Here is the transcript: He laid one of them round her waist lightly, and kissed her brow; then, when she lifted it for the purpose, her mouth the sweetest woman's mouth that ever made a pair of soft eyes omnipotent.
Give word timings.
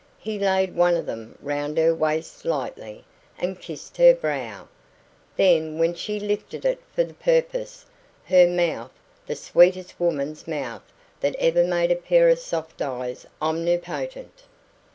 He 0.17 0.39
laid 0.39 0.73
one 0.75 0.95
of 0.95 1.05
them 1.05 1.37
round 1.43 1.77
her 1.77 1.93
waist 1.93 2.43
lightly, 2.43 3.03
and 3.37 3.61
kissed 3.61 3.97
her 3.97 4.15
brow; 4.15 4.67
then, 5.37 5.77
when 5.77 5.93
she 5.93 6.19
lifted 6.19 6.65
it 6.65 6.81
for 6.95 7.03
the 7.03 7.13
purpose, 7.13 7.85
her 8.25 8.47
mouth 8.47 8.89
the 9.27 9.35
sweetest 9.35 9.99
woman's 9.99 10.47
mouth 10.47 10.91
that 11.19 11.35
ever 11.37 11.63
made 11.63 11.91
a 11.91 11.95
pair 11.95 12.29
of 12.29 12.39
soft 12.39 12.81
eyes 12.81 13.27
omnipotent. 13.43 14.45